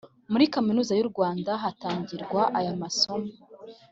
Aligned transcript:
muri 0.31 0.45
Kaminuza 0.53 0.91
y 0.95 1.01
u 1.05 1.09
Rwanda 1.11 1.51
hatangirwa 1.63 2.41
ayamasoma. 2.59 3.31